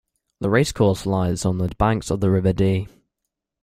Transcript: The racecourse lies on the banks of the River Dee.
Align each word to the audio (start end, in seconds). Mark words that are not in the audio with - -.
The 0.39 0.49
racecourse 0.49 1.05
lies 1.05 1.45
on 1.45 1.59
the 1.59 1.67
banks 1.77 2.09
of 2.09 2.21
the 2.21 2.31
River 2.31 2.53
Dee. 2.53 2.87